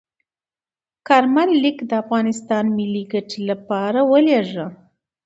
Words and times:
کارمل 1.07 1.49
لیک 1.61 1.77
د 1.89 1.91
افغانستان 2.03 2.65
ملي 2.77 3.03
ګټې 3.13 3.39
لپاره 3.49 3.99
ولیږه. 4.11 4.67